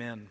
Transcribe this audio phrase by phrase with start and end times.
[0.00, 0.28] Amen.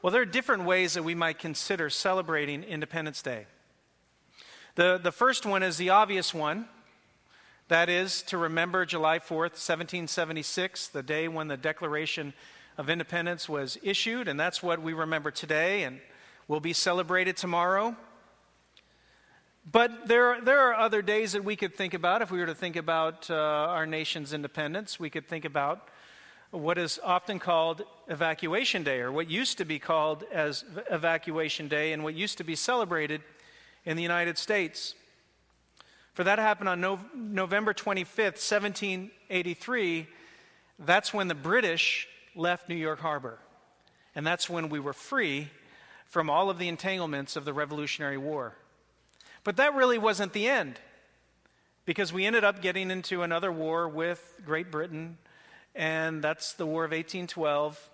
[0.00, 3.46] Well, there are different ways that we might consider celebrating Independence Day.
[4.76, 6.68] The, the first one is the obvious one
[7.66, 12.32] that is, to remember July 4th, 1776, the day when the Declaration
[12.78, 15.98] of Independence was issued, and that's what we remember today and
[16.46, 17.96] will be celebrated tomorrow.
[19.68, 22.22] But there, there are other days that we could think about.
[22.22, 25.88] If we were to think about uh, our nation's independence, we could think about
[26.54, 31.92] what is often called Evacuation Day, or what used to be called as Evacuation Day,
[31.92, 33.22] and what used to be celebrated
[33.84, 34.94] in the United States.
[36.12, 40.06] For that happened on no- November 25th, 1783.
[40.78, 42.06] That's when the British
[42.36, 43.38] left New York Harbor.
[44.14, 45.50] And that's when we were free
[46.06, 48.54] from all of the entanglements of the Revolutionary War.
[49.42, 50.78] But that really wasn't the end,
[51.84, 55.18] because we ended up getting into another war with Great Britain
[55.74, 57.90] and that's the War of 1812.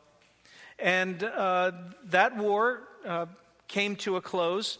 [0.79, 1.73] And uh,
[2.05, 3.27] that war uh,
[3.68, 4.79] came to a close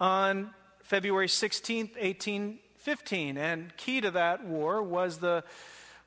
[0.00, 3.36] on February 16th, 1815.
[3.36, 5.44] And key to that war was the,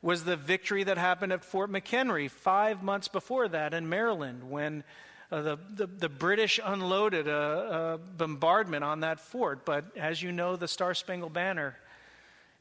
[0.02, 4.84] was the victory that happened at Fort McHenry five months before that in Maryland when
[5.32, 9.66] uh, the, the, the, British unloaded a, a bombardment on that fort.
[9.66, 11.76] But as you know, the Star Spangled Banner,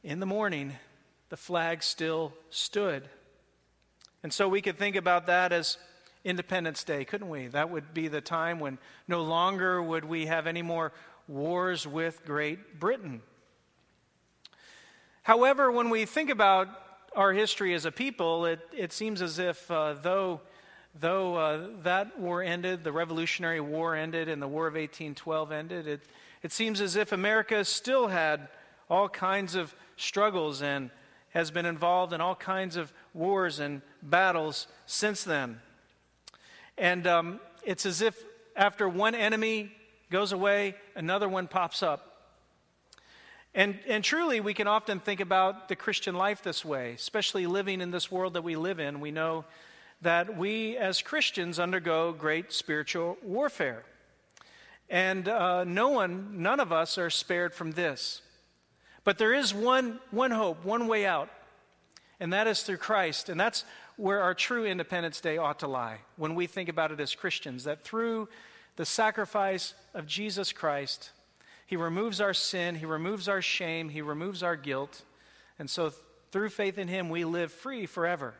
[0.02, 0.72] in the morning,
[1.30, 3.08] the flag still stood.
[4.24, 5.76] And so we could think about that as
[6.24, 7.48] Independence Day, couldn't we?
[7.48, 10.92] That would be the time when no longer would we have any more
[11.28, 13.20] wars with Great Britain.
[15.24, 16.68] However, when we think about
[17.14, 20.40] our history as a people, it, it seems as if uh, though,
[20.98, 25.86] though uh, that war ended, the Revolutionary War ended, and the War of 1812 ended,
[25.86, 26.00] it,
[26.42, 28.48] it seems as if America still had
[28.88, 30.88] all kinds of struggles and
[31.34, 35.60] has been involved in all kinds of wars and battles since then.
[36.78, 38.16] And um, it's as if
[38.56, 39.72] after one enemy
[40.10, 42.10] goes away, another one pops up.
[43.52, 47.80] And, and truly, we can often think about the Christian life this way, especially living
[47.80, 49.00] in this world that we live in.
[49.00, 49.44] We know
[50.02, 53.84] that we as Christians undergo great spiritual warfare.
[54.88, 58.22] And uh, no one, none of us are spared from this.
[59.04, 61.28] But there is one, one hope, one way out,
[62.18, 63.28] and that is through Christ.
[63.28, 63.64] And that's
[63.96, 67.64] where our true Independence Day ought to lie when we think about it as Christians.
[67.64, 68.28] That through
[68.76, 71.10] the sacrifice of Jesus Christ,
[71.66, 75.02] He removes our sin, He removes our shame, He removes our guilt.
[75.58, 75.92] And so
[76.32, 78.34] through faith in Him, we live free forever.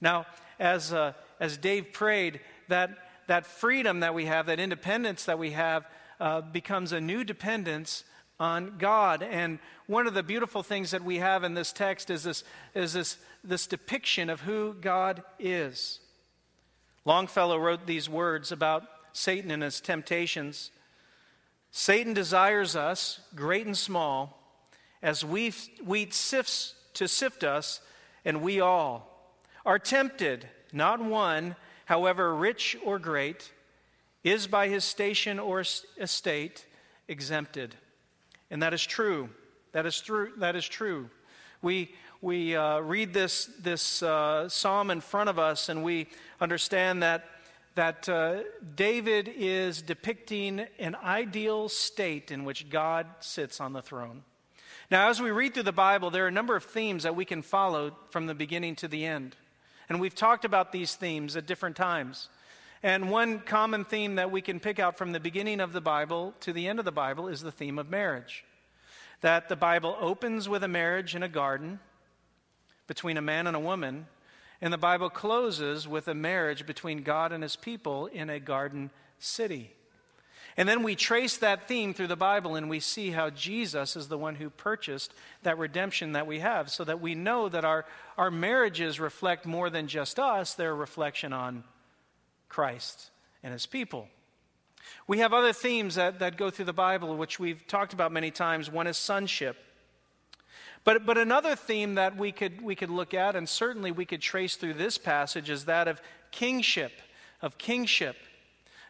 [0.00, 0.26] Now,
[0.58, 2.90] as, uh, as Dave prayed, that,
[3.26, 5.86] that freedom that we have, that independence that we have,
[6.20, 8.04] uh, becomes a new dependence
[8.40, 9.22] on God.
[9.22, 12.44] And one of the beautiful things that we have in this text is this,
[12.74, 16.00] is this, this depiction of who God is.
[17.04, 20.70] Longfellow wrote these words about Satan and his temptations.
[21.70, 24.38] Satan desires us, great and small,
[25.02, 27.80] as wheat sifts to sift us,
[28.24, 29.32] and we all
[29.64, 33.52] are tempted, not one, however rich or great,
[34.24, 35.62] is by his station or
[35.98, 36.66] estate
[37.06, 37.76] exempted.
[38.50, 39.28] And that is true.
[39.72, 40.32] That is true.
[40.38, 41.10] That is true.
[41.60, 46.08] We, we uh, read this, this uh, psalm in front of us and we
[46.40, 47.24] understand that,
[47.74, 48.42] that uh,
[48.74, 54.22] David is depicting an ideal state in which God sits on the throne.
[54.90, 57.26] Now, as we read through the Bible, there are a number of themes that we
[57.26, 59.36] can follow from the beginning to the end.
[59.88, 62.28] And we've talked about these themes at different times.
[62.82, 66.34] And one common theme that we can pick out from the beginning of the Bible
[66.40, 68.44] to the end of the Bible is the theme of marriage.
[69.20, 71.80] That the Bible opens with a marriage in a garden
[72.86, 74.06] between a man and a woman,
[74.60, 78.90] and the Bible closes with a marriage between God and his people in a garden
[79.18, 79.72] city.
[80.56, 84.08] And then we trace that theme through the Bible and we see how Jesus is
[84.08, 87.84] the one who purchased that redemption that we have, so that we know that our,
[88.16, 91.64] our marriages reflect more than just us, they're a reflection on
[92.48, 93.10] Christ
[93.42, 94.08] and his people.
[95.06, 98.30] We have other themes that, that go through the Bible, which we've talked about many
[98.30, 98.70] times.
[98.70, 99.56] One is sonship.
[100.84, 104.20] But, but another theme that we could, we could look at, and certainly we could
[104.20, 106.00] trace through this passage, is that of
[106.30, 106.92] kingship.
[107.42, 108.16] Of kingship.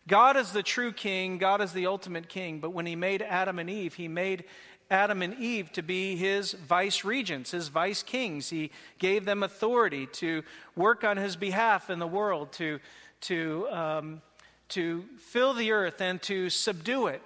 [0.06, 3.58] God is the true king, God is the ultimate king, but when he made Adam
[3.58, 4.44] and Eve, he made
[4.90, 8.48] Adam and Eve to be his vice regents, his vice kings.
[8.48, 10.42] He gave them authority to
[10.74, 12.80] work on his behalf in the world, to,
[13.22, 14.22] to, um,
[14.70, 17.22] to fill the earth and to subdue it.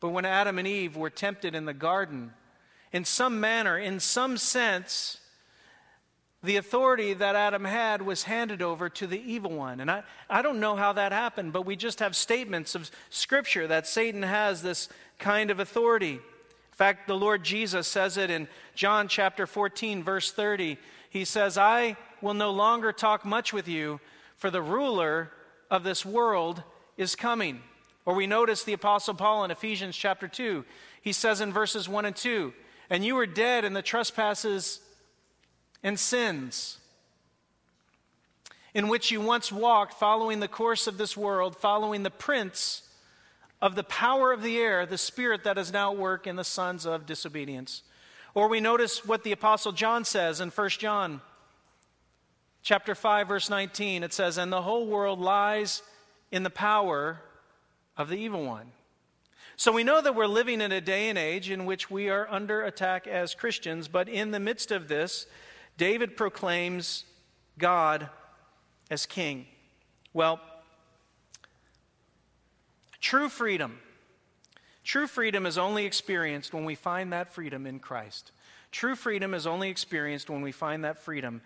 [0.00, 2.32] But when Adam and Eve were tempted in the garden,
[2.92, 5.18] in some manner, in some sense,
[6.42, 9.80] the authority that Adam had was handed over to the evil one.
[9.80, 13.68] And I, I don't know how that happened, but we just have statements of Scripture
[13.68, 14.88] that Satan has this
[15.18, 16.14] kind of authority.
[16.14, 16.20] In
[16.72, 20.78] fact, the Lord Jesus says it in John chapter 14, verse 30.
[21.10, 24.00] He says, I will no longer talk much with you,
[24.42, 25.30] for the ruler
[25.70, 26.64] of this world
[26.96, 27.60] is coming.
[28.04, 30.64] Or we notice the Apostle Paul in Ephesians chapter 2.
[31.00, 32.52] He says in verses 1 and 2,
[32.90, 34.80] And you were dead in the trespasses
[35.84, 36.78] and sins
[38.74, 42.82] in which you once walked, following the course of this world, following the prince
[43.60, 46.42] of the power of the air, the spirit that is now at work in the
[46.42, 47.84] sons of disobedience.
[48.34, 51.20] Or we notice what the apostle John says in 1 John
[52.62, 54.02] chapter 5 verse 19.
[54.02, 55.82] It says, "And the whole world lies
[56.30, 57.22] in the power
[57.96, 58.72] of the evil one."
[59.56, 62.28] So we know that we're living in a day and age in which we are
[62.28, 65.26] under attack as Christians, but in the midst of this,
[65.76, 67.04] David proclaims
[67.58, 68.08] God
[68.90, 69.46] as king.
[70.12, 70.40] Well,
[73.00, 73.80] true freedom.
[74.84, 78.32] True freedom is only experienced when we find that freedom in Christ.
[78.72, 81.42] True freedom is only experienced when we find that freedom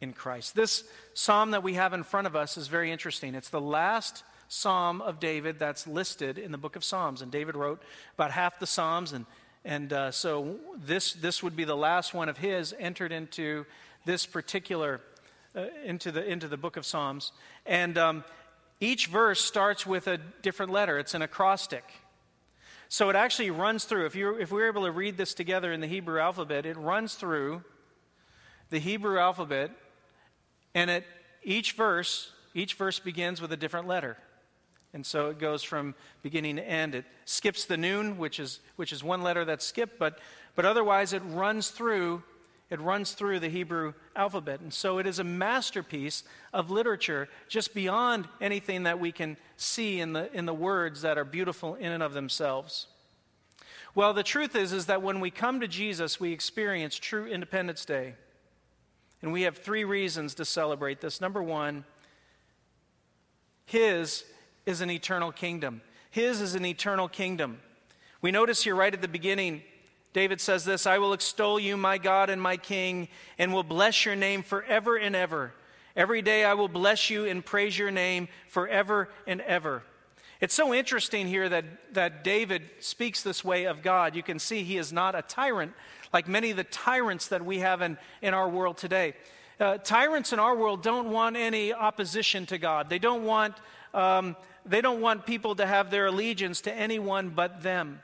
[0.00, 0.54] in Christ.
[0.54, 0.84] This
[1.14, 3.34] psalm that we have in front of us is very interesting.
[3.34, 7.22] It's the last psalm of David that's listed in the book of Psalms.
[7.22, 7.82] And David wrote
[8.14, 9.26] about half the Psalms, and
[9.66, 13.66] and uh, so this, this would be the last one of his entered into
[14.04, 15.00] this particular,
[15.56, 17.32] uh, into, the, into the book of Psalms.
[17.66, 18.24] And um,
[18.78, 21.82] each verse starts with a different letter, it's an acrostic.
[22.88, 24.06] So it actually runs through.
[24.06, 26.76] If, you if we were able to read this together in the Hebrew alphabet, it
[26.76, 27.64] runs through
[28.70, 29.72] the Hebrew alphabet,
[30.76, 31.04] and it,
[31.42, 34.18] each verse, each verse begins with a different letter.
[34.92, 36.94] And so it goes from beginning to end.
[36.94, 40.18] It skips the noon, which is, which is one letter that's skipped, but,
[40.54, 42.22] but otherwise it runs through
[42.68, 44.58] it runs through the Hebrew alphabet.
[44.58, 50.00] And so it is a masterpiece of literature just beyond anything that we can see
[50.00, 52.88] in the, in the words that are beautiful in and of themselves.
[53.94, 57.84] Well, the truth is, is that when we come to Jesus, we experience true Independence
[57.84, 58.16] Day.
[59.26, 61.20] And we have three reasons to celebrate this.
[61.20, 61.84] Number one,
[63.64, 64.22] His
[64.66, 65.80] is an eternal kingdom.
[66.12, 67.58] His is an eternal kingdom.
[68.22, 69.64] We notice here right at the beginning,
[70.12, 74.04] David says this I will extol you, my God and my King, and will bless
[74.04, 75.52] your name forever and ever.
[75.96, 79.82] Every day I will bless you and praise your name forever and ever.
[80.40, 84.14] It's so interesting here that, that David speaks this way of God.
[84.14, 85.72] You can see he is not a tyrant
[86.12, 89.14] like many of the tyrants that we have in, in our world today.
[89.58, 92.88] Uh, tyrants in our world don't want any opposition to God.
[92.88, 93.54] They don't want
[93.94, 94.36] um,
[94.66, 98.00] they don't want people to have their allegiance to anyone but them.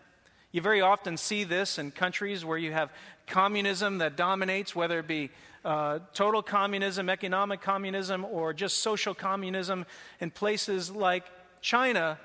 [0.53, 2.91] You very often see this in countries where you have
[3.27, 5.31] communism that dominates, whether it be
[5.65, 9.87] uh, total communism, economic communism, or just social communism
[10.21, 11.25] in places like
[11.63, 12.19] China.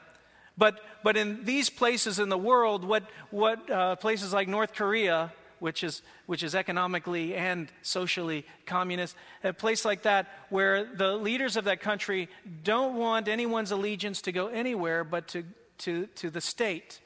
[0.57, 5.31] But, but in these places in the world, what, what uh, places like North Korea,
[5.60, 11.56] which is, which is economically and socially communist, a place like that where the leaders
[11.56, 12.28] of that country
[12.63, 15.44] don't want anyone's allegiance to go anywhere but to,
[15.80, 17.00] to, to the state.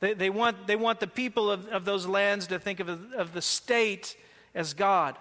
[0.00, 3.32] They, they, want, they want the people of, of those lands to think of, of
[3.32, 4.16] the state
[4.54, 5.16] as God.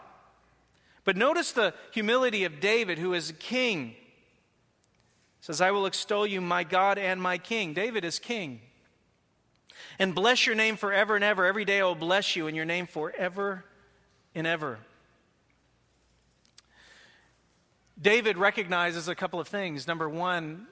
[1.03, 3.95] But notice the humility of David, who is a king.
[5.43, 7.73] Says, I will extol you, my God and my king.
[7.73, 8.61] David is king
[9.99, 11.45] and bless your name forever and ever.
[11.45, 13.65] Every day I will bless you in your name forever
[14.33, 14.79] and ever.
[18.01, 19.85] David recognizes a couple of things.
[19.85, 20.65] Number one,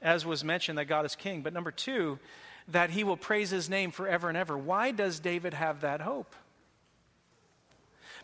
[0.00, 1.42] as was mentioned, that God is king.
[1.42, 2.20] But number two,
[2.68, 4.56] that he will praise his name forever and ever.
[4.56, 6.36] Why does David have that hope?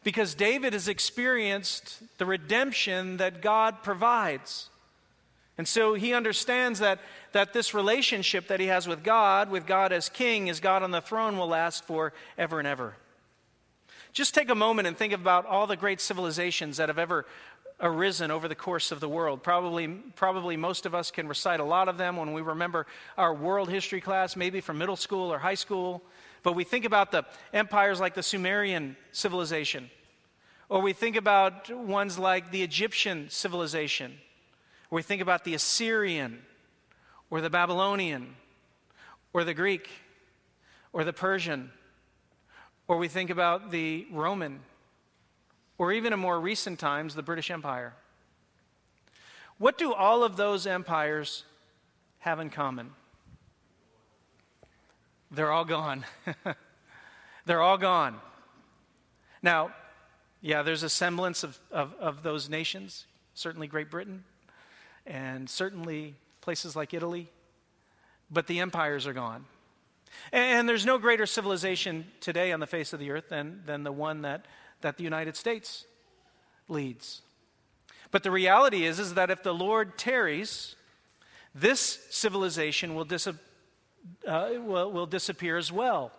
[0.05, 4.71] Because David has experienced the redemption that God provides.
[5.57, 6.99] And so he understands that,
[7.33, 10.91] that this relationship that he has with God, with God as king, as God on
[10.91, 12.97] the throne, will last for ever and ever.
[14.13, 17.27] Just take a moment and think about all the great civilizations that have ever
[17.81, 19.43] arisen over the course of the world.
[19.43, 22.87] Probably, probably most of us can recite a lot of them when we remember
[23.19, 26.03] our world history class, maybe from middle school or high school.
[26.43, 29.91] But we think about the empires like the Sumerian civilization,
[30.69, 34.19] or we think about ones like the Egyptian civilization
[34.95, 36.41] or we think about the Assyrian
[37.29, 38.37] or the Babylonian
[39.33, 39.91] or the Greek
[40.93, 41.73] or the Persian,
[42.87, 44.61] or we think about the Roman,
[45.79, 47.95] or even in more recent times, the British Empire.
[49.59, 51.43] What do all of those empires
[52.21, 52.91] have in common?
[55.29, 56.05] They're all gone.
[57.47, 58.21] They're all gone.
[59.43, 59.75] Now,
[60.41, 64.23] Yeah, there's a semblance of, of, of those nations, certainly Great Britain,
[65.07, 67.29] and certainly places like Italy,
[68.31, 69.45] but the empires are gone.
[70.33, 73.93] And, there's no greater civilization today on the face of the earth than, than the
[73.93, 74.47] one that,
[74.81, 75.85] that the United States
[76.69, 77.23] leads.
[78.11, 80.77] But the reality is, is that if the Lord tarries,
[81.55, 83.35] this civilization will, dis- uh,
[84.59, 86.13] will, will disappear as well.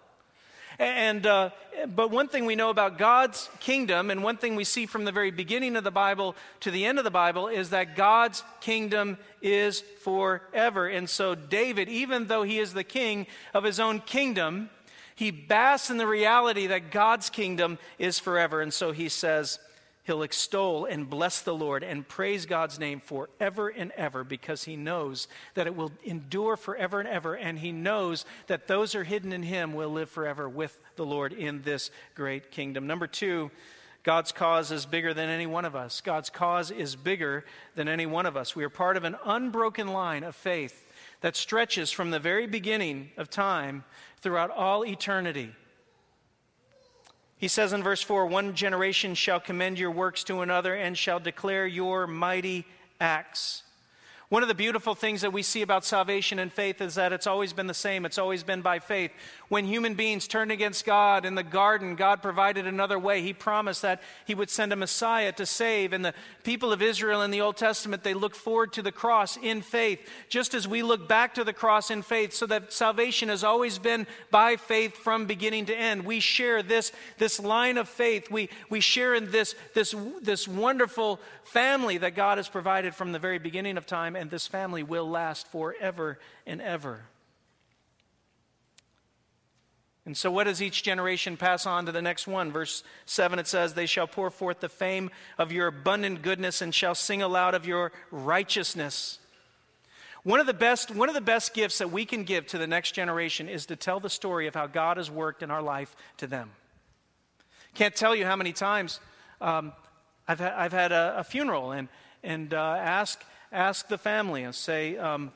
[0.80, 1.52] And, uh,
[1.88, 5.12] but one thing we know about God's kingdom, and one thing we see from the
[5.12, 9.18] very beginning of the Bible to the end of the Bible, is that God's kingdom
[9.42, 10.88] is forever.
[10.88, 14.70] And so, David, even though he is the king of his own kingdom,
[15.16, 18.62] he basks in the reality that God's kingdom is forever.
[18.62, 19.60] And so he says,
[20.06, 24.76] he'll extol and bless the Lord and praise God's name forever and ever because he
[24.76, 27.36] knows that it will endure forever and ever.
[27.36, 31.06] And he knows that those who are hidden in him will live forever with the
[31.06, 32.88] Lord in this great kingdom.
[32.88, 33.52] Number two,
[34.04, 36.00] God's cause is bigger than any one of us.
[36.00, 37.44] God's cause is bigger
[37.74, 38.56] than any one of us.
[38.56, 40.86] We are part of an unbroken line of faith
[41.22, 43.84] that stretches from the very beginning of time
[44.22, 45.52] throughout all eternity.
[47.46, 51.20] He says in verse 4 One generation shall commend your works to another and shall
[51.20, 52.66] declare your mighty
[53.00, 53.62] acts.
[54.30, 57.28] One of the beautiful things that we see about salvation and faith is that it's
[57.28, 58.06] always been the same.
[58.06, 59.12] It's always been by faith.
[59.50, 63.22] When human beings turned against God in the garden, God provided another way.
[63.22, 65.94] He promised that He would send a Messiah to save.
[65.94, 69.38] And the people of Israel in the Old Testament, they look forward to the cross
[69.38, 73.30] in faith, just as we look back to the cross in faith, so that salvation
[73.30, 76.04] has always been by faith from beginning to end.
[76.04, 78.32] We share this, this line of faith.
[78.32, 83.20] We, we share in this, this, this wonderful family that God has provided from the
[83.20, 87.06] very beginning of time, and this family will last forever and ever.
[90.06, 92.52] And so, what does each generation pass on to the next one?
[92.52, 96.74] Verse 7 it says, They shall pour forth the fame of your abundant goodness and
[96.74, 99.20] shall sing aloud of your righteousness.
[100.22, 102.66] One of, the best, one of the best gifts that we can give to the
[102.66, 105.96] next generation is to tell the story of how God has worked in our life
[106.18, 106.52] to them.
[107.76, 109.00] Can't tell you how many times
[109.42, 109.74] um,
[110.28, 111.90] I've, ha- I've had a, a, funeral and,
[112.24, 113.24] and uh, ask,
[113.56, 115.32] ask the family and say, um,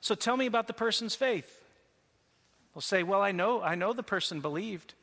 [0.00, 1.62] So tell me about the person's faith.
[2.74, 4.94] They'll say, Well, I know, I know the person believed,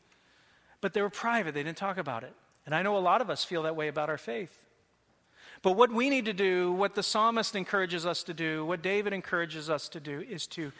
[0.79, 1.53] but they were private.
[1.53, 2.33] They didn't talk about it.
[2.65, 4.65] And I know a lot of us feel that way about our faith.
[5.61, 9.13] But what we need to do, what the psalmist encourages us to do, what David
[9.13, 10.71] encourages us to do, is to,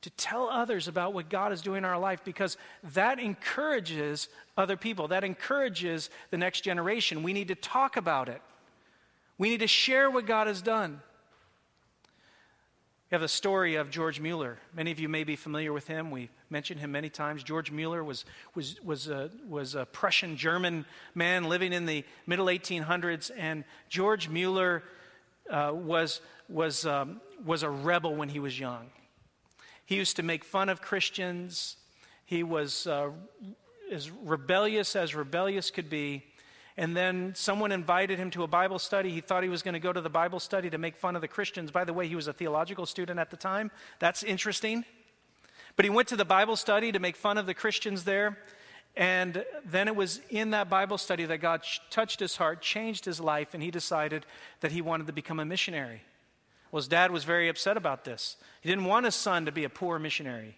[0.00, 2.56] to tell others about what God is doing in our life because
[2.94, 5.08] that encourages other people.
[5.08, 7.22] That encourages the next generation.
[7.22, 8.40] We need to talk about it,
[9.36, 11.00] we need to share what God has done.
[13.12, 14.56] We have a story of George Mueller.
[14.74, 16.10] Many of you may be familiar with him.
[16.10, 17.42] We mentioned him many times.
[17.42, 22.46] George Mueller was, was, was, a, was a Prussian German man living in the middle
[22.46, 23.30] 1800s.
[23.36, 24.82] And George Mueller
[25.50, 28.86] uh, was, was, um, was a rebel when he was young.
[29.84, 31.76] He used to make fun of Christians.
[32.24, 33.10] He was uh,
[33.92, 36.24] as rebellious as rebellious could be.
[36.76, 39.10] And then someone invited him to a Bible study.
[39.10, 41.22] He thought he was going to go to the Bible study to make fun of
[41.22, 41.70] the Christians.
[41.70, 43.70] By the way, he was a theological student at the time.
[43.98, 44.84] That's interesting.
[45.76, 48.38] But he went to the Bible study to make fun of the Christians there.
[48.96, 53.20] And then it was in that Bible study that God touched his heart, changed his
[53.20, 54.26] life, and he decided
[54.60, 56.02] that he wanted to become a missionary.
[56.70, 58.36] Well, his dad was very upset about this.
[58.60, 60.56] He didn't want his son to be a poor missionary.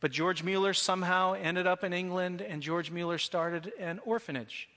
[0.00, 4.68] But George Mueller somehow ended up in England, and George Mueller started an orphanage.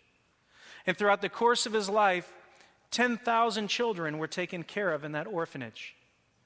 [0.87, 2.33] And throughout the course of his life,
[2.91, 5.95] 10,000 children were taken care of in that orphanage.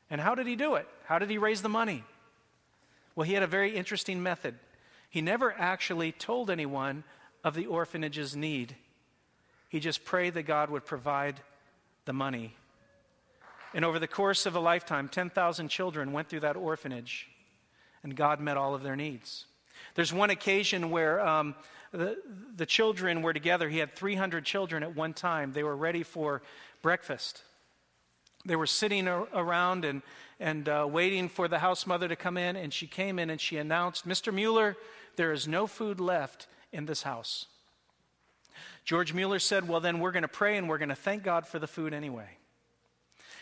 [0.09, 0.87] And how did he do it?
[1.05, 2.03] How did he raise the money?
[3.15, 4.55] Well, he had a very interesting method.
[5.09, 7.03] He never actually told anyone
[7.43, 8.75] of the orphanage's need,
[9.69, 11.39] he just prayed that God would provide
[12.05, 12.55] the money.
[13.73, 17.29] And over the course of a lifetime, 10,000 children went through that orphanage,
[18.03, 19.45] and God met all of their needs.
[19.95, 21.55] There's one occasion where um,
[21.91, 22.17] the,
[22.55, 23.69] the children were together.
[23.69, 25.53] He had 300 children at one time.
[25.53, 26.41] They were ready for
[26.81, 27.43] breakfast.
[28.45, 30.01] They were sitting around and,
[30.39, 33.39] and uh, waiting for the house mother to come in, and she came in and
[33.39, 34.33] she announced, Mr.
[34.33, 34.75] Mueller,
[35.15, 37.45] there is no food left in this house.
[38.83, 41.45] George Mueller said, Well, then we're going to pray and we're going to thank God
[41.45, 42.29] for the food anyway.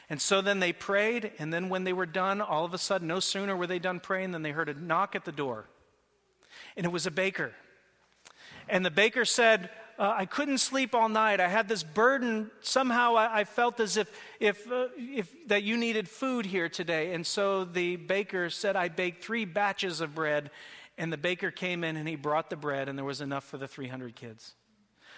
[0.09, 3.07] And so then they prayed, and then when they were done, all of a sudden,
[3.07, 5.69] no sooner were they done praying than they heard a knock at the door.
[6.75, 7.53] And it was a baker.
[8.69, 11.41] And the baker said, uh, I couldn't sleep all night.
[11.41, 12.51] I had this burden.
[12.61, 14.09] Somehow I, I felt as if,
[14.39, 17.13] if, uh, if that you needed food here today.
[17.13, 20.51] And so the baker said, I baked three batches of bread.
[20.97, 23.57] And the baker came in and he brought the bread, and there was enough for
[23.57, 24.55] the 300 kids.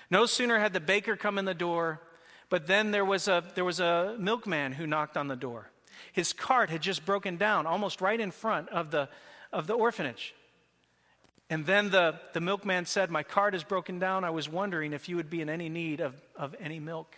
[0.09, 2.01] No sooner had the baker come in the door,
[2.49, 5.71] but then there was a, there was a milkman who knocked on the door.
[6.13, 9.09] His cart had just broken down, almost right in front of the,
[9.51, 10.35] of the orphanage.
[11.51, 14.23] And then the, the milkman said, My cart is broken down.
[14.23, 17.17] I was wondering if you would be in any need of, of any milk.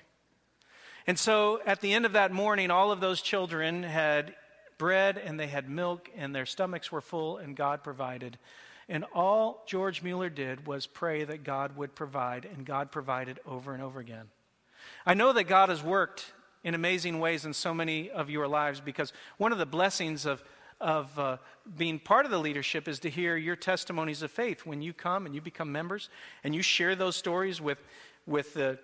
[1.06, 4.34] And so at the end of that morning, all of those children had
[4.80, 8.40] bread and they had milk, and their stomachs were full, and God provided.
[8.90, 13.76] And all George Mueller did was pray that God would provide, and God provided over
[13.76, 14.30] and over again.
[15.06, 18.82] I know that God has worked in amazing ways in so many of your lives
[18.82, 20.44] because one of the blessings of,
[20.80, 21.38] of uh,
[21.78, 25.26] being part of the leadership is to hear your testimonies of faith when you come
[25.26, 26.10] and you become members
[26.44, 27.80] and you share those stories with,
[28.26, 28.80] with, the,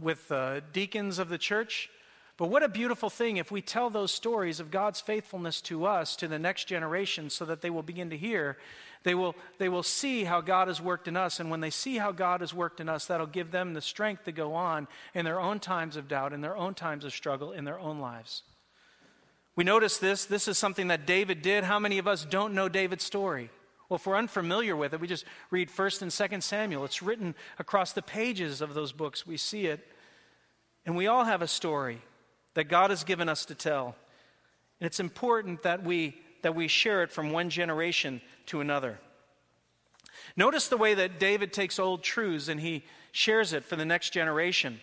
[0.00, 1.90] with the deacons of the church.
[2.36, 6.16] But what a beautiful thing if we tell those stories of God's faithfulness to us,
[6.16, 8.56] to the next generation, so that they will begin to hear
[9.04, 11.40] they will, they will see how God has worked in us.
[11.40, 14.24] And when they see how God has worked in us, that'll give them the strength
[14.24, 17.52] to go on in their own times of doubt, in their own times of struggle,
[17.52, 18.42] in their own lives.
[19.54, 20.24] We notice this.
[20.24, 21.64] This is something that David did.
[21.64, 23.50] How many of us don't know David's story?
[23.88, 26.84] Well, if we're unfamiliar with it, we just read 1st and 2nd Samuel.
[26.84, 29.26] It's written across the pages of those books.
[29.26, 29.86] We see it.
[30.86, 32.00] And we all have a story
[32.54, 33.94] that God has given us to tell.
[34.80, 38.98] And it's important that we that we share it from one generation to another.
[40.36, 44.10] Notice the way that David takes old truths and he shares it for the next
[44.12, 44.80] generation.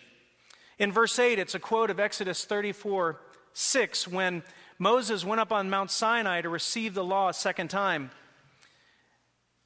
[0.78, 3.20] In verse 8, it's a quote of Exodus 34
[3.60, 4.42] 6, when
[4.78, 8.10] Moses went up on Mount Sinai to receive the law a second time.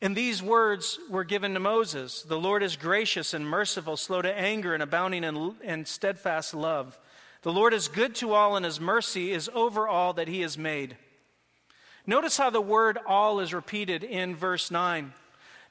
[0.02, 4.38] And these words were given to Moses The Lord is gracious and merciful, slow to
[4.38, 6.98] anger, and abounding in, in steadfast love.
[7.42, 10.58] The Lord is good to all, and his mercy is over all that he has
[10.58, 10.96] made.
[12.06, 15.12] Notice how the word all is repeated in verse 9.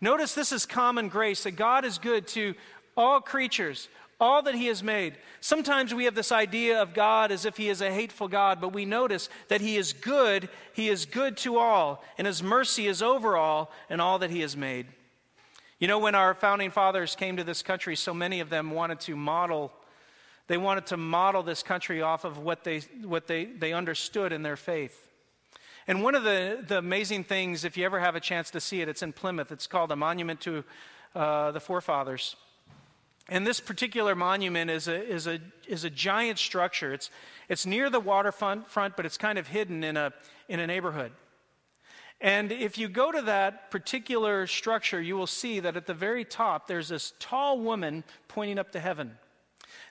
[0.02, 2.56] Notice this is common grace that God is good to
[2.96, 3.90] all creatures,
[4.24, 5.18] all that He has made.
[5.42, 8.74] Sometimes we have this idea of God as if He is a hateful God, but
[8.74, 10.50] we notice that He is good.
[10.74, 14.42] He is good to all, and His mercy is over all and all that He
[14.42, 14.88] has made.
[15.80, 19.02] You know, when our founding fathers came to this country, so many of them wanted
[19.02, 19.74] to model.
[20.48, 24.44] They wanted to model this country off of what they, what they, they understood in
[24.44, 25.10] their faith.
[25.86, 28.82] And one of the, the amazing things, if you ever have a chance to see
[28.82, 29.52] it, it's in Plymouth.
[29.52, 30.64] It's called a monument to
[31.14, 32.38] uh, the forefathers.
[33.30, 36.94] And this particular monument is a, is a, is a giant structure.
[36.94, 37.10] It's,
[37.48, 40.12] it's near the waterfront, front, but it's kind of hidden in a,
[40.50, 41.14] in a neighborhood.
[42.20, 46.24] And if you go to that particular structure, you will see that at the very
[46.24, 49.18] top, there's this tall woman pointing up to heaven.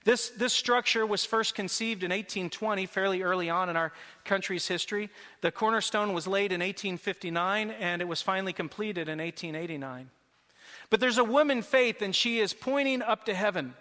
[0.04, 3.92] This, this structure was first conceived in 1820, fairly early on in our
[4.24, 5.10] country's history.
[5.42, 10.10] The cornerstone was laid in 1859, and it was finally completed in 1889.
[10.92, 13.72] But there's a woman faith, and she is pointing up to heaven,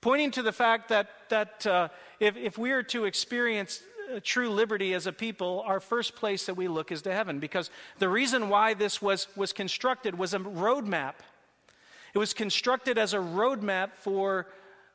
[0.00, 1.88] pointing to the fact that, that uh,
[2.20, 6.46] if, if we are to experience uh, true liberty as a people, our first place
[6.46, 7.38] that we look is to heaven.
[7.38, 11.16] Because the reason why this was, was constructed was a roadmap.
[12.14, 14.46] It was constructed as a roadmap for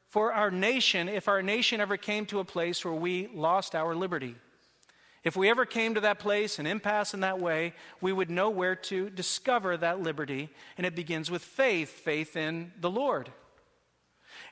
[0.10, 3.96] for our nation if our nation ever came to a place where we lost our
[3.96, 4.36] liberty.
[5.24, 8.50] If we ever came to that place, an impasse in that way, we would know
[8.50, 13.32] where to discover that liberty, and it begins with faith faith in the Lord.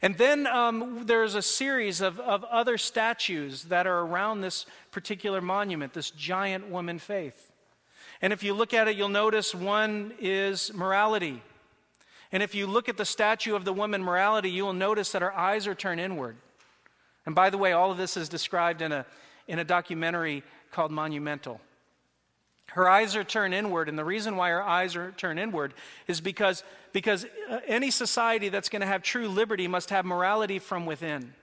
[0.02, 5.42] And then um, there's a series of, of other statues that are around this particular
[5.42, 7.52] monument, this giant woman faith.
[8.22, 11.42] And if you look at it, you'll notice one is morality.
[12.32, 15.22] And if you look at the statue of the woman morality, you will notice that
[15.22, 16.38] her eyes are turned inward.
[17.26, 19.06] And by the way, all of this is described in a,
[19.48, 21.62] in a documentary called Monumental.
[22.68, 25.74] Her eyes are turned inward, and the reason why her eyes are turned inward
[26.08, 30.58] is because, because uh, any society that's going to have true liberty must have morality
[30.58, 31.34] from within.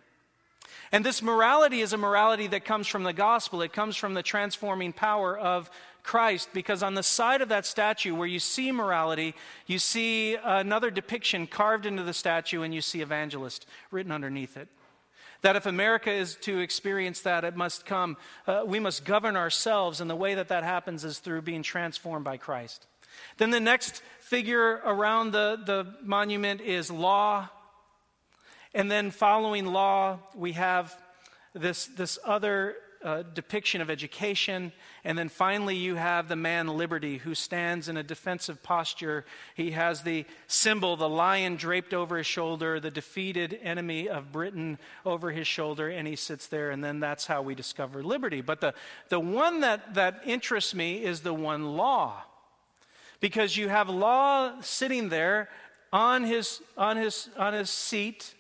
[0.91, 3.61] And this morality is a morality that comes from the gospel.
[3.61, 5.71] It comes from the transforming power of
[6.03, 9.35] Christ because on the side of that statue where you see morality,
[9.67, 14.69] you see another depiction carved into the statue and you see evangelist written underneath it.
[15.43, 20.01] That if America is to experience that, it must come, uh, we must govern ourselves,
[20.01, 22.87] and the way that that happens is through being transformed by Christ.
[23.37, 27.49] Then the next figure around the, the monument is law.
[28.75, 30.95] And then following law, we have
[31.55, 32.77] this, this other
[33.09, 34.71] uh, depiction of education.
[35.03, 39.25] And then finally, you have the man Liberty who stands in a defensive posture.
[39.55, 44.79] He has the symbol, the lion draped over his shoulder, the defeated enemy of Britain
[45.07, 46.71] over his shoulder, and he sits there.
[46.71, 48.43] And then that's how we discover liberty.
[48.43, 48.75] But the,
[49.09, 52.25] the one that, that interests me is the one law.
[53.21, 55.49] Because you have law sitting there
[55.93, 58.35] on his, on his, on his seat.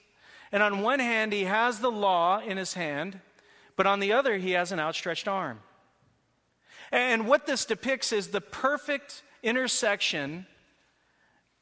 [0.52, 3.20] And on one hand, he has the law in his hand,
[3.78, 5.60] but on the other, he has an outstretched arm.
[6.90, 10.46] And what this depicts is the perfect intersection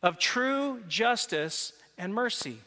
[0.02, 2.58] of true justice and mercy.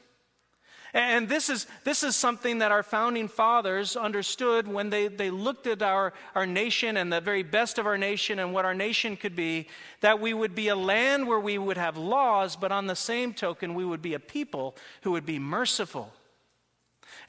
[0.94, 5.66] And this is, this is something that our founding fathers understood when they, they looked
[5.66, 9.18] at our, our nation and the very best of our nation and what our nation
[9.18, 9.68] could be
[10.02, 13.34] that we would be a land where we would have laws, but on the same
[13.34, 16.14] token, we would be a people who would be merciful.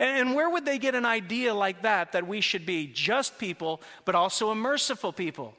[0.00, 3.82] And, where would they get an idea like that, that we should be just people,
[4.06, 5.54] but also a merciful people?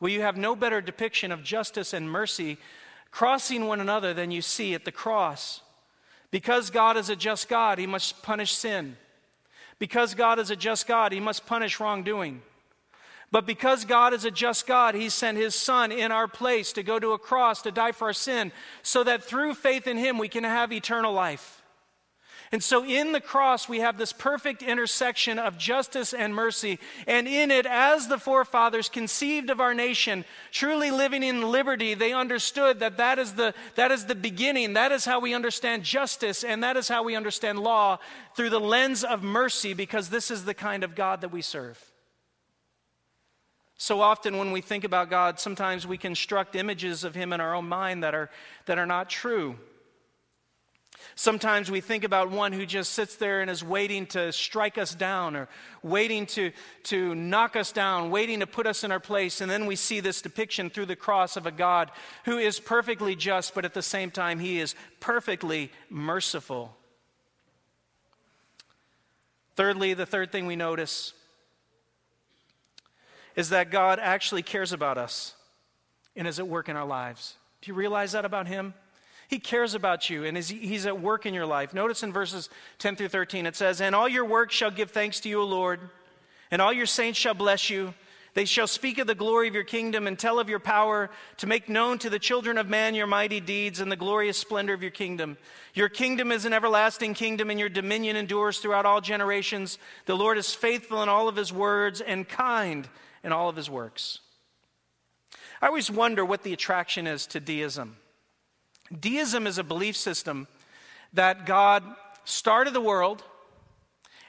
[0.00, 2.56] Well, you have no better depiction of justice and mercy
[3.10, 5.60] crossing one another than you see at the cross.
[6.30, 8.96] Because God is a just God, He must punish sin.
[9.78, 12.40] Because God is a just God, He must punish wrongdoing.
[13.30, 16.82] But because God is a just God, He sent His Son in our place to
[16.82, 18.50] go to a cross to die for our sin,
[18.82, 21.62] so that through faith in Him we can have eternal life.
[22.52, 26.78] And so in the cross, we have this perfect intersection of justice and mercy.
[27.06, 32.12] And in it, as the forefathers conceived of our nation, truly living in liberty, they
[32.12, 34.74] understood that that is the, that is the beginning.
[34.74, 37.98] That is how we understand justice, and that is how we understand law
[38.36, 41.92] through the lens of mercy, because this is the kind of God that we serve.
[43.78, 47.54] So often, when we think about God, sometimes we construct images of Him in our
[47.54, 48.30] own mind that are,
[48.66, 49.56] that are not true.
[51.18, 54.94] Sometimes we think about one who just sits there and is waiting to strike us
[54.94, 55.48] down or
[55.82, 56.52] waiting to,
[56.84, 59.40] to knock us down, waiting to put us in our place.
[59.40, 61.90] And then we see this depiction through the cross of a God
[62.26, 66.76] who is perfectly just, but at the same time, he is perfectly merciful.
[69.54, 71.14] Thirdly, the third thing we notice
[73.36, 75.34] is that God actually cares about us
[76.14, 77.36] and is at work in our lives.
[77.62, 78.74] Do you realize that about Him?
[79.28, 81.74] He cares about you and he's at work in your life.
[81.74, 85.20] Notice in verses 10 through 13 it says, And all your works shall give thanks
[85.20, 85.80] to you, O Lord,
[86.50, 87.92] and all your saints shall bless you.
[88.34, 91.08] They shall speak of the glory of your kingdom and tell of your power
[91.38, 94.74] to make known to the children of man your mighty deeds and the glorious splendor
[94.74, 95.38] of your kingdom.
[95.72, 99.78] Your kingdom is an everlasting kingdom, and your dominion endures throughout all generations.
[100.04, 102.86] The Lord is faithful in all of his words and kind
[103.24, 104.18] in all of his works.
[105.62, 107.96] I always wonder what the attraction is to deism.
[108.98, 110.46] Deism is a belief system
[111.12, 111.82] that God
[112.24, 113.22] started the world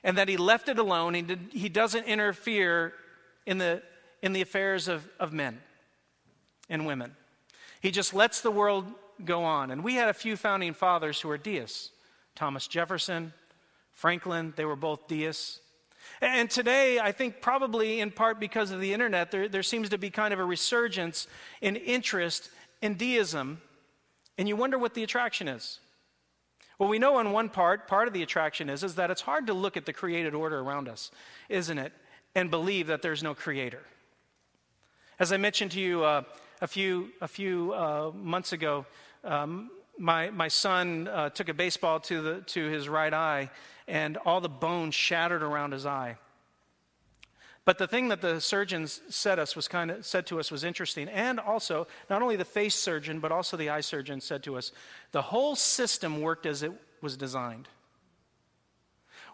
[0.04, 1.14] and that He left it alone.
[1.14, 2.94] He, did, he doesn't interfere
[3.46, 3.82] in the,
[4.22, 5.60] in the affairs of, of men
[6.70, 7.16] and women.
[7.82, 8.86] He just lets the world
[9.24, 9.72] go on.
[9.72, 11.92] And we had a few founding fathers who were deists
[12.36, 13.34] Thomas Jefferson,
[13.94, 15.60] Franklin, they were both deists.
[16.22, 19.98] And today, I think probably in part because of the internet, there, there seems to
[19.98, 21.28] be kind of a resurgence
[21.62, 23.60] in interest in deism
[24.38, 25.80] and you wonder what the attraction is.
[26.80, 29.48] Well, we know on one part, part of the attraction is, is that it's hard
[29.48, 31.12] to look at the created order around us,
[31.50, 31.92] isn't it?
[32.36, 33.82] And believe that there's no creator.
[35.20, 36.22] As I mentioned to you uh,
[36.62, 38.86] a few, a few uh, months ago,
[39.24, 43.50] um, my, my son uh, took a baseball to, the, to his right eye,
[43.88, 46.18] and all the bones shattered around his eye.
[47.68, 50.64] But the thing that the surgeons said us was kind of said to us was
[50.64, 54.56] interesting, and also not only the face surgeon but also the eye surgeon said to
[54.56, 54.72] us,
[55.12, 57.68] the whole system worked as it was designed.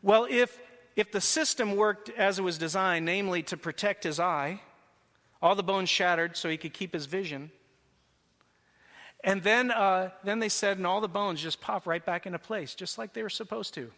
[0.02, 0.60] Well, if
[0.96, 4.62] if the system worked as it was designed, namely to protect his eye,
[5.40, 7.52] all the bones shattered so he could keep his vision.
[9.24, 12.40] And then, uh, then they said, and all the bones just pop right back into
[12.40, 13.92] place, just like they were supposed to.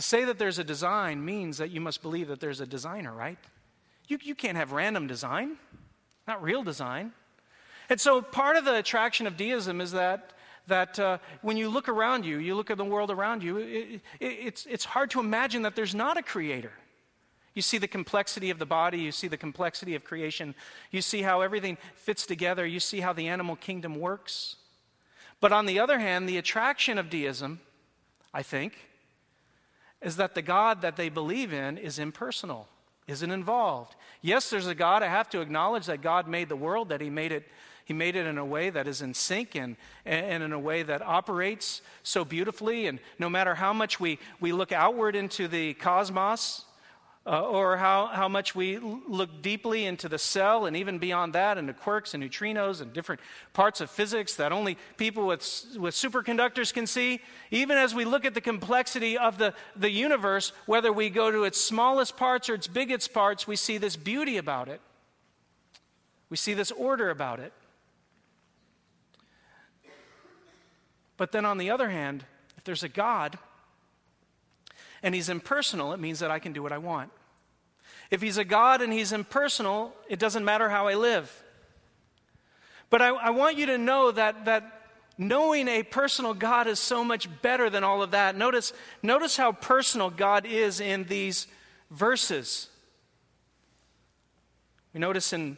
[0.00, 3.12] To say that there's a design means that you must believe that there's a designer,
[3.12, 3.36] right?
[4.08, 5.58] You, you can't have random design,
[6.26, 7.12] not real design.
[7.90, 10.32] And so part of the attraction of deism is that,
[10.68, 14.00] that uh, when you look around you, you look at the world around you, it,
[14.20, 16.72] it, it's, it's hard to imagine that there's not a creator.
[17.52, 20.54] You see the complexity of the body, you see the complexity of creation,
[20.90, 24.56] you see how everything fits together, you see how the animal kingdom works.
[25.40, 27.60] But on the other hand, the attraction of deism,
[28.32, 28.78] I think,
[30.02, 32.68] is that the God that they believe in is impersonal,
[33.06, 33.94] isn't involved.
[34.22, 35.02] Yes, there's a God.
[35.02, 37.46] I have to acknowledge that God made the world, that He made it.
[37.84, 40.84] He made it in a way that is in sync and, and in a way
[40.84, 42.86] that operates so beautifully.
[42.86, 46.64] And no matter how much we, we look outward into the cosmos,
[47.26, 51.58] uh, or how, how much we look deeply into the cell and even beyond that
[51.58, 53.20] into quarks and neutrinos and different
[53.52, 57.20] parts of physics that only people with, with superconductors can see.
[57.50, 61.44] Even as we look at the complexity of the, the universe, whether we go to
[61.44, 64.80] its smallest parts or its biggest parts, we see this beauty about it.
[66.30, 67.52] We see this order about it.
[71.18, 72.24] But then on the other hand,
[72.56, 73.38] if there's a God
[75.02, 77.10] and he's impersonal, it means that I can do what I want.
[78.10, 81.42] If he's a God and he's impersonal, it doesn't matter how I live.
[82.90, 84.80] But I, I, want you to know that, that
[85.16, 88.36] knowing a personal God is so much better than all of that.
[88.36, 91.46] Notice, notice how personal God is in these
[91.90, 92.68] verses.
[94.92, 95.56] We notice in,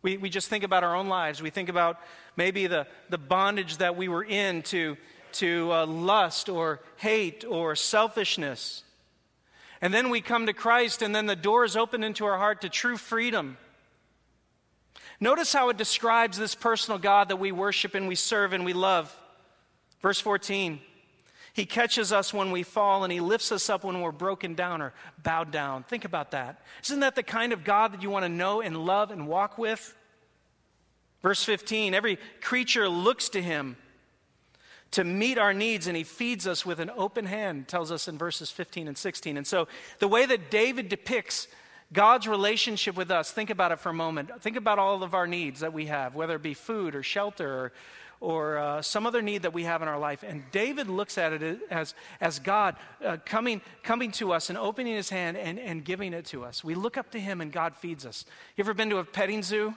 [0.00, 1.42] we, we just think about our own lives.
[1.42, 2.00] We think about
[2.36, 4.96] maybe the, the bondage that we were in to,
[5.34, 8.82] to uh, lust or hate or selfishness.
[9.80, 12.62] And then we come to Christ, and then the door is open into our heart
[12.62, 13.58] to true freedom.
[15.20, 18.72] Notice how it describes this personal God that we worship and we serve and we
[18.72, 19.16] love.
[20.00, 20.80] Verse 14
[21.52, 24.82] He catches us when we fall, and He lifts us up when we're broken down
[24.82, 25.84] or bowed down.
[25.84, 26.60] Think about that.
[26.84, 29.58] Isn't that the kind of God that you want to know and love and walk
[29.58, 29.94] with?
[31.22, 33.76] Verse 15 Every creature looks to Him
[34.92, 38.16] to meet our needs, and he feeds us with an open hand, tells us in
[38.18, 39.36] verses 15 and 16.
[39.36, 39.68] And so,
[39.98, 41.48] the way that David depicts
[41.92, 44.42] God's relationship with us, think about it for a moment.
[44.42, 47.48] Think about all of our needs that we have, whether it be food or shelter
[47.48, 47.72] or,
[48.20, 50.24] or uh, some other need that we have in our life.
[50.26, 54.94] And David looks at it as, as God uh, coming, coming to us and opening
[54.94, 56.64] his hand and, and giving it to us.
[56.64, 58.24] We look up to him and God feeds us.
[58.56, 59.74] You ever been to a petting zoo?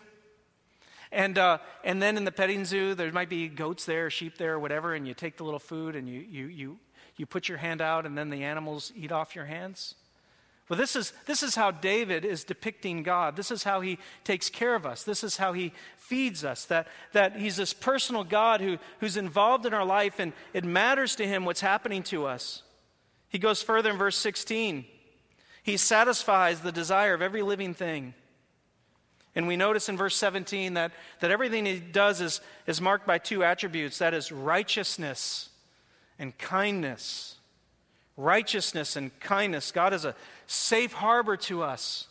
[1.12, 4.60] And, uh, and then in the petting zoo, there might be goats there, sheep there,
[4.60, 6.80] whatever, and you take the little food and you, you, you,
[7.18, 9.96] you put your hand out, and then the animals eat off your hands.
[10.70, 13.36] Well, this is, this is how David is depicting God.
[13.36, 15.02] This is how he takes care of us.
[15.04, 16.66] This is how he feeds us.
[16.66, 21.16] That, that he's this personal God who, who's involved in our life, and it matters
[21.16, 22.62] to him what's happening to us.
[23.30, 24.86] He goes further in verse 16.
[25.64, 28.14] He satisfies the desire of every living thing.
[29.40, 33.20] And we notice in verse 17 that, that everything he does is, is marked by
[33.20, 35.48] two attributes that is, righteousness
[36.20, 37.38] and kindness.
[38.18, 39.72] Righteousness and kindness.
[39.72, 40.14] God is a
[40.46, 42.10] safe harbor to us.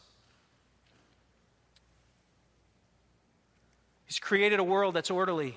[4.06, 5.54] He's created a world that's orderly,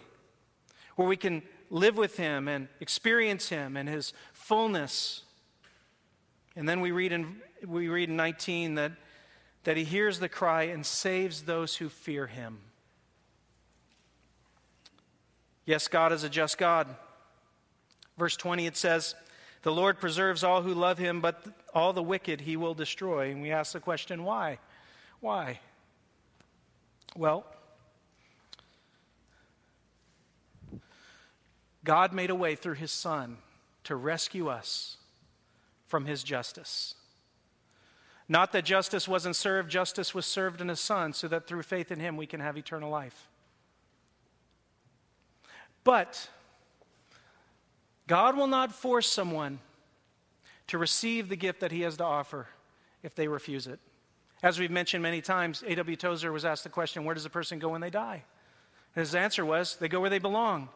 [0.97, 5.23] where we can live with Him and experience Him and His fullness.
[6.57, 8.91] And then we read in, we read in 19 that
[9.63, 12.59] that he hears the cry and saves those who fear him.
[15.65, 16.87] Yes, God is a just God.
[18.17, 19.15] Verse 20 it says,
[19.61, 23.31] The Lord preserves all who love him, but all the wicked he will destroy.
[23.31, 24.59] And we ask the question, why?
[25.19, 25.59] Why?
[27.15, 27.45] Well,
[31.83, 33.37] God made a way through his Son
[33.83, 34.97] to rescue us
[35.87, 36.95] from his justice.
[38.31, 41.91] Not that justice wasn't served, justice was served in his son, so that through faith
[41.91, 43.27] in him we can have eternal life.
[45.83, 46.29] But
[48.07, 49.59] God will not force someone
[50.67, 52.47] to receive the gift that he has to offer
[53.03, 53.81] if they refuse it.
[54.41, 55.97] As we've mentioned many times, A.W.
[55.97, 58.23] Tozer was asked the question where does a person go when they die?
[58.95, 60.69] And his answer was they go where they belong.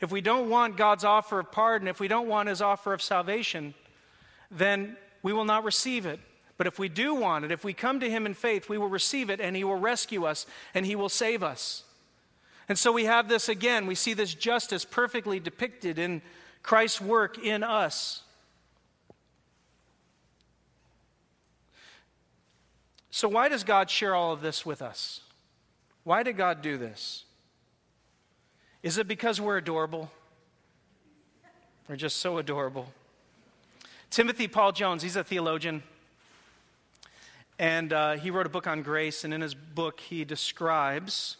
[0.00, 3.02] If we don't want God's offer of pardon, if we don't want his offer of
[3.02, 3.74] salvation,
[4.48, 6.20] then we will not receive it.
[6.56, 8.88] But if we do want it, if we come to Him in faith, we will
[8.88, 11.84] receive it and He will rescue us and He will save us.
[12.68, 13.86] And so we have this again.
[13.86, 16.22] We see this justice perfectly depicted in
[16.62, 18.22] Christ's work in us.
[23.10, 25.20] So, why does God share all of this with us?
[26.02, 27.24] Why did God do this?
[28.82, 30.10] Is it because we're adorable?
[31.88, 32.92] We're just so adorable.
[34.10, 35.82] Timothy Paul Jones, he's a theologian.
[37.58, 41.36] And uh, he wrote a book on grace, and in his book, he describes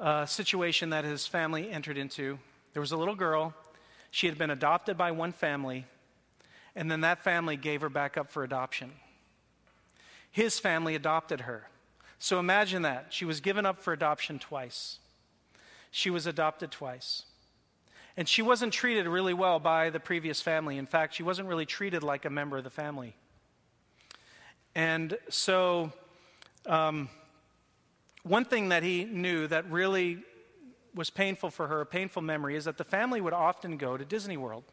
[0.00, 2.38] a situation that his family entered into.
[2.72, 3.54] There was a little girl,
[4.10, 5.84] she had been adopted by one family,
[6.74, 8.92] and then that family gave her back up for adoption.
[10.30, 11.68] His family adopted her.
[12.18, 13.08] So imagine that.
[13.10, 14.98] She was given up for adoption twice.
[15.90, 17.24] She was adopted twice.
[18.16, 20.78] And she wasn't treated really well by the previous family.
[20.78, 23.14] In fact, she wasn't really treated like a member of the family.
[24.74, 25.92] And so,
[26.66, 27.08] um,
[28.22, 30.18] one thing that he knew that really
[30.94, 34.04] was painful for her, a painful memory, is that the family would often go to
[34.04, 34.64] Disney World.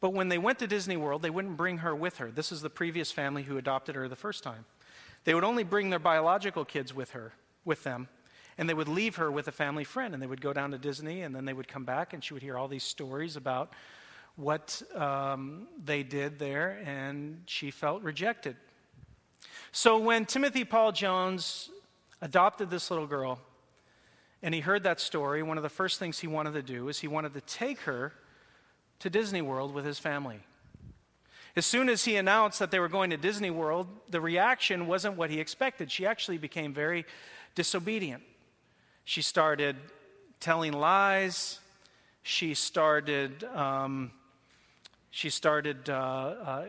[0.00, 2.30] But when they went to Disney World, they wouldn't bring her with her.
[2.30, 4.64] This is the previous family who adopted her the first time.
[5.24, 7.32] They would only bring their biological kids with her,
[7.64, 8.08] with them,
[8.58, 10.12] and they would leave her with a family friend.
[10.12, 12.34] And they would go down to Disney, and then they would come back, and she
[12.34, 13.72] would hear all these stories about
[14.34, 18.56] what um, they did there, and she felt rejected.
[19.72, 21.70] So when Timothy Paul Jones
[22.20, 23.40] adopted this little girl,
[24.42, 25.42] and he heard that story.
[25.42, 28.12] One of the first things he wanted to do is he wanted to take her
[28.98, 30.40] to Disney World with his family.
[31.54, 35.16] As soon as he announced that they were going to Disney World, the reaction wasn't
[35.16, 35.90] what he expected.
[35.90, 37.04] She actually became very
[37.54, 38.22] disobedient.
[39.04, 39.76] She started
[40.40, 41.60] telling lies.
[42.22, 44.12] She started, um,
[45.10, 46.64] she started uh, uh,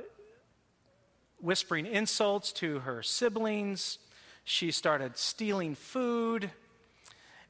[1.44, 4.00] whispering insults to her siblings.
[4.44, 6.50] She started stealing food.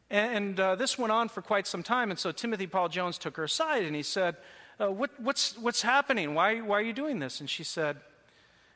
[0.09, 2.09] And uh, this went on for quite some time.
[2.09, 4.35] And so Timothy Paul Jones took her aside and he said,
[4.79, 6.33] uh, what, what's, what's happening?
[6.33, 7.39] Why, why are you doing this?
[7.39, 7.97] And she said,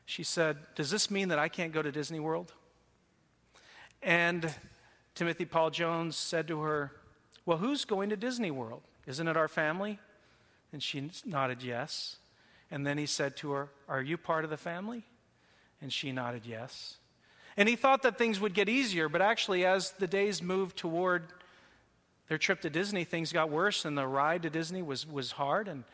[0.06, 2.54] she said, Does this mean that I can't go to Disney World?
[4.02, 4.54] And
[5.14, 6.92] Timothy Paul Jones said to her,
[7.44, 8.80] Well, who's going to Disney World?
[9.06, 9.98] Isn't it our family?
[10.72, 12.16] And she nodded yes.
[12.70, 15.04] And then he said to her, Are you part of the family?
[15.80, 16.96] And she nodded yes.
[17.56, 21.24] And he thought that things would get easier, but actually, as the days moved toward
[22.28, 25.66] their trip to Disney, things got worse, and the ride to Disney was, was hard.
[25.66, 25.84] And,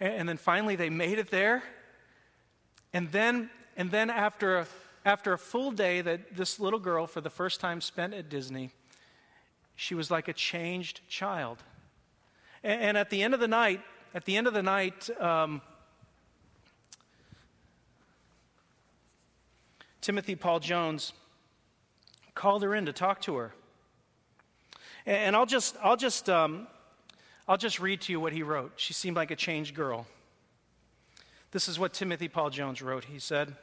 [0.00, 1.62] and then finally, they made it there.
[2.92, 4.66] And then, and then after, a,
[5.04, 8.72] after a full day that this little girl, for the first time, spent at Disney,
[9.74, 11.62] she was like a changed child.
[12.62, 13.80] And, and at the end of the night,
[14.14, 15.62] at the end of the night, um,
[20.06, 21.12] Timothy Paul Jones
[22.32, 23.52] called her in to talk to her.
[25.04, 26.68] And I'll just, I'll just, um,
[27.48, 28.74] I'll just read to you what he wrote.
[28.76, 30.06] She seemed like a changed girl.
[31.50, 33.06] This is what Timothy Paul Jones wrote.
[33.06, 33.56] He said,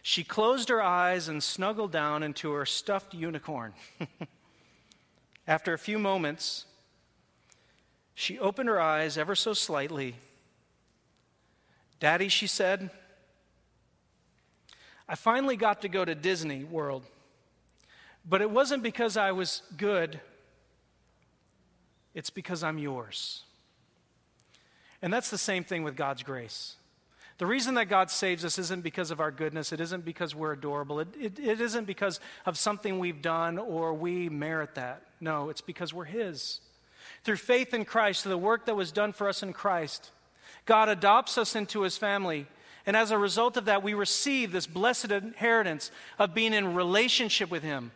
[0.00, 3.74] She closed her eyes and snuggled down into her stuffed unicorn.
[5.46, 6.64] After a few moments,
[8.14, 10.14] she opened her eyes ever so slightly.
[11.98, 12.88] Daddy, she said,
[15.10, 17.04] I finally got to go to Disney World.
[18.26, 20.20] But it wasn't because I was good
[22.14, 23.44] it's because I'm yours.
[25.02, 26.76] And that's the same thing with God's grace.
[27.38, 29.72] The reason that God saves us isn't because of our goodness.
[29.72, 31.00] It isn't because we're adorable.
[31.00, 35.02] It, it, it isn't because of something we've done or we merit that.
[35.20, 36.60] No, it's because we're His.
[37.24, 40.10] Through faith in Christ, through the work that was done for us in Christ,
[40.66, 42.46] God adopts us into His family.
[42.90, 47.48] And as a result of that, we receive this blessed inheritance of being in relationship
[47.48, 47.92] with Him.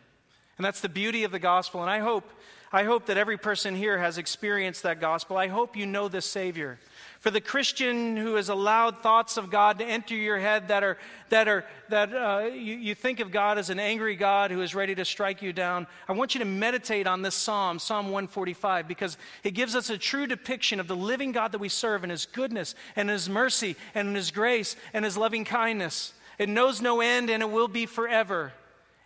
[0.57, 1.81] And that's the beauty of the gospel.
[1.81, 2.23] And I hope
[2.71, 5.35] I hope that every person here has experienced that gospel.
[5.35, 6.79] I hope you know this Savior.
[7.19, 10.97] For the Christian who has allowed thoughts of God to enter your head that are
[11.29, 14.75] that are that uh, you, you think of God as an angry God who is
[14.75, 18.87] ready to strike you down, I want you to meditate on this psalm, Psalm 145,
[18.87, 22.11] because it gives us a true depiction of the living God that we serve and
[22.11, 26.13] His goodness and His mercy and His grace and His loving kindness.
[26.37, 28.53] It knows no end and it will be forever.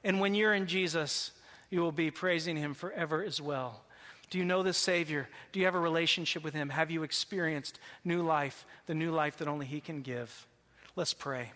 [0.03, 1.31] And when you're in Jesus,
[1.69, 3.81] you will be praising him forever as well.
[4.29, 5.27] Do you know the Savior?
[5.51, 6.69] Do you have a relationship with him?
[6.69, 10.47] Have you experienced new life, the new life that only he can give?
[10.95, 11.51] Let's pray.